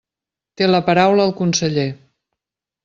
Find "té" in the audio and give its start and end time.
0.61-0.69